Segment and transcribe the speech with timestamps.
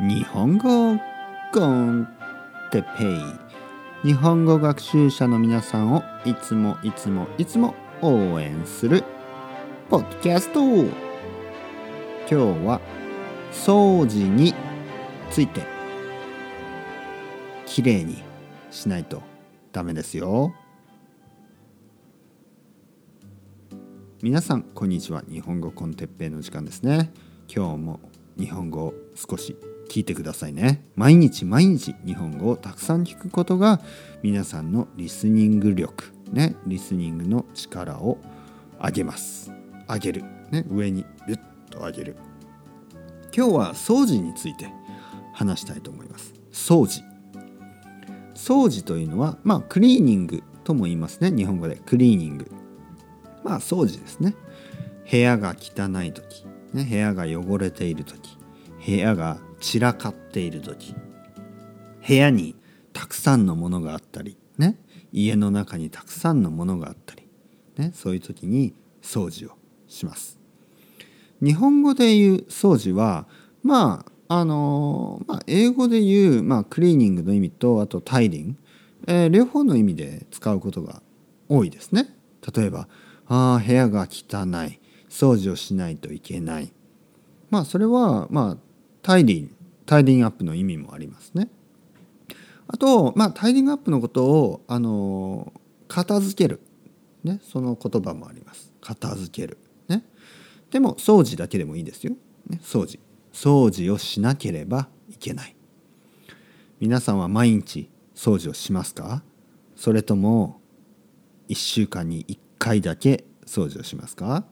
[0.00, 0.96] 日本語
[1.52, 2.06] コン
[2.70, 2.88] テペ
[4.04, 4.08] イ。
[4.10, 9.02] 日本語学習者の皆さんをいつもいつもいつも応援する
[9.90, 10.60] ポッドキャスト。
[10.62, 10.88] 今
[12.28, 12.34] 日
[12.64, 12.80] は
[13.50, 14.54] 掃除に
[15.32, 15.62] ついて
[17.66, 18.22] きれいに
[18.70, 19.20] しないと
[19.72, 20.54] ダメですよ。
[24.22, 25.24] 皆さんこんにちは。
[25.28, 27.10] 日本語コンテッペイの時間ですね。
[27.52, 28.00] 今日も
[28.38, 29.56] 日本語を少し
[29.88, 30.84] 聞いてくださいね。
[30.94, 33.80] 毎日毎日日本語をたくさん聞くことが
[34.22, 36.12] 皆さんのリスニング力。
[36.32, 38.18] ねリスニングの力を
[38.80, 39.50] 上げます。
[39.88, 40.24] 上げる。
[40.50, 42.16] ね上にビュッと上げる。
[43.34, 44.68] 今日は掃除について
[45.32, 46.34] 話したいと思います。
[46.52, 47.02] 掃除。
[48.34, 51.30] 掃除というのはまあクリーニングとも言いますね。
[51.30, 51.76] 日本語で。
[51.76, 52.50] クリーニング。
[53.42, 54.34] まあ掃除ですね。
[55.10, 58.36] 部屋が汚い時、ね、部屋が汚れている時。
[58.84, 60.94] 部屋が散らかっている時
[62.06, 62.56] 部屋に
[62.92, 64.78] たくさんのものがあったりね
[65.12, 67.28] 家の中にたくさんのものがあったり、
[67.76, 69.52] ね、そういう時に掃除を
[69.86, 70.38] します。
[71.40, 73.26] 日本語で言う掃除は
[73.62, 78.56] まああのまあ、英語で言う、まあ、クリーニングの意味とあとタイリング、
[79.06, 81.02] えー、両方の意味で使うことが
[81.48, 82.14] 多いですね。
[82.54, 82.88] 例えば
[83.26, 86.70] あ部屋が汚い掃除をしないといけない。
[87.48, 88.56] まあそれはまあ
[89.00, 89.56] タイリン
[89.88, 91.48] タイリングアップの意味もありますね。
[92.66, 95.50] あと、まあ、タイリングアップのことをあの
[95.88, 96.60] 片付ける、
[97.24, 98.70] ね、その言葉もあります。
[98.82, 99.56] 片付ける、
[99.88, 100.04] ね。
[100.70, 102.14] でも掃除だけでもいいですよ。
[102.50, 103.00] ね、掃除
[103.32, 105.56] 掃除をしなければいけない。
[106.80, 109.22] 皆さんは毎日掃除をしますか？
[109.74, 110.60] それとも
[111.48, 114.44] 1週間に1回だけ掃除をしますか？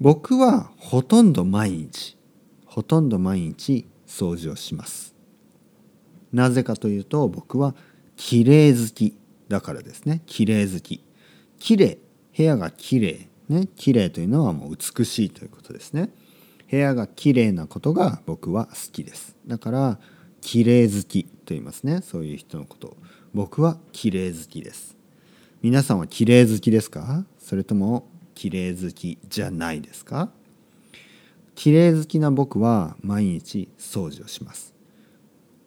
[0.00, 2.15] 僕はほとんど毎日
[2.76, 5.14] ほとんど毎日掃除をします。
[6.30, 7.74] なぜかというと僕は
[8.16, 9.16] 綺麗好き
[9.48, 10.20] だからですね。
[10.26, 11.02] 綺麗好き。
[11.58, 11.98] 綺麗。
[12.36, 13.30] 部屋が綺麗。
[13.48, 13.66] ね。
[13.76, 16.10] 綺麗というのはもう美しいということですね。
[16.70, 19.34] 部屋が綺麗なことが僕は好きです。
[19.46, 19.98] だから
[20.42, 22.02] 綺麗好きと言いますね。
[22.02, 22.98] そういう人のこと
[23.32, 24.98] 僕は綺麗好きです。
[25.62, 27.24] 皆さんは綺麗好きですか？
[27.38, 30.30] それとも綺麗好きじゃないですか？
[31.56, 34.74] 綺麗好きな僕は毎日掃除をします。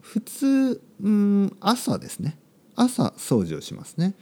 [0.00, 2.38] 普通うん朝ですね。
[2.74, 4.14] 朝掃除をしますね、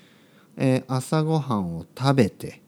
[0.58, 2.60] えー、朝ごはんを食べて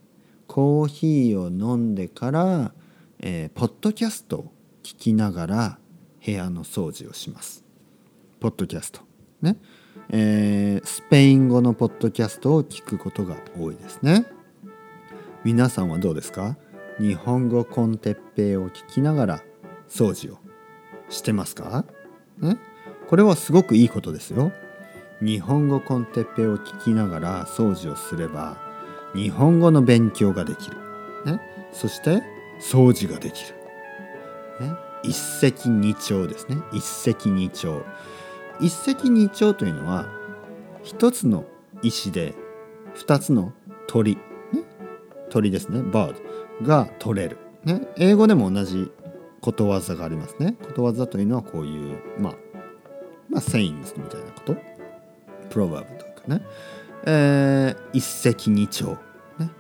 [0.46, 2.72] コーヒーを飲んでから、
[3.20, 5.78] えー、ポッドキャストを聞きながら
[6.24, 7.64] 部屋の掃除をします。
[8.40, 9.00] ポッドキャスト。
[9.42, 9.56] ね。
[10.10, 14.26] えー、スペイン語のポッドキャストを聞くことが多いですね。
[15.44, 16.56] 皆さんはどうですか？
[17.00, 19.42] 日本語コンテッペイを聞きながら
[19.88, 20.38] 掃除を
[21.08, 21.84] してますか、
[22.38, 22.58] ね、
[23.08, 24.52] これはすごくいいことですよ。
[25.20, 28.58] 日本語コンテッペイを聞きながら掃除をすれば
[29.14, 30.76] 日本語の勉強ができる。
[31.24, 31.40] ね、
[31.72, 32.22] そして
[32.60, 33.54] 掃除ができる。
[34.66, 36.58] ね、一石二鳥ですね。
[36.72, 37.82] 一石二鳥。
[38.60, 40.06] 一石二鳥というのは
[40.82, 41.44] 一つの
[41.82, 42.34] 石で
[42.94, 43.52] 二つの
[43.88, 44.20] 鳥、ね、
[45.30, 45.82] 鳥ですね。
[45.82, 46.43] バード。
[46.62, 47.38] が取れる。
[47.64, 48.90] ね、英語でも同じ
[49.40, 50.56] ことわざがありますね。
[50.62, 52.34] ことわざというのはこういう、まあ、
[53.28, 54.56] まあ、セインズみたいなこと。
[55.50, 56.42] プロバブとかね。
[57.06, 58.92] えー、一石二鳥。
[59.38, 59.50] ね。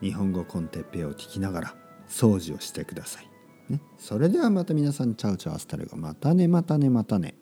[0.00, 1.74] 日本語コンテッペを聞きながら
[2.08, 3.28] 掃除をしてください。
[3.68, 5.96] ね、それではまた皆さん、チャウチャウアスタレゴ。
[5.96, 7.34] またね、またね、またね。